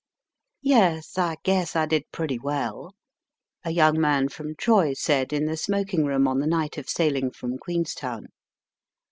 ^^ 0.01 0.03
Yes, 0.63 1.15
I 1.19 1.35
guess 1.43 1.75
I 1.75 1.85
did 1.85 2.05
pretty 2.11 2.39
well," 2.39 2.95
a 3.63 3.69
young 3.69 4.01
man 4.01 4.29
from 4.29 4.55
Troy 4.55 4.93
said 4.93 5.31
in 5.31 5.45
the 5.45 5.55
smoking 5.55 6.05
room 6.05 6.27
on 6.27 6.39
the 6.39 6.47
night 6.47 6.79
of 6.79 6.89
sailing 6.89 7.29
from 7.29 7.59
Queenstown. 7.59 8.29